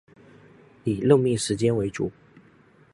[0.83, 2.11] 以任命时间为主